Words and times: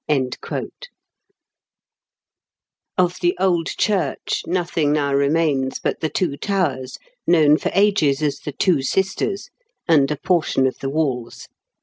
'^ 0.09 0.69
Of 2.97 3.19
the 3.19 3.37
old 3.39 3.67
church 3.77 4.41
nothing 4.47 4.93
now 4.93 5.13
remains 5.13 5.77
but 5.79 5.99
the 5.99 6.09
two 6.09 6.37
towers, 6.37 6.97
known 7.27 7.55
for 7.57 7.69
ages 7.75 8.23
as 8.23 8.39
the 8.39 8.51
Two 8.53 8.81
Sisters, 8.81 9.51
and 9.87 10.09
a 10.09 10.17
portion 10.17 10.65
of 10.65 10.79
the 10.79 10.89
walls. 10.89 11.47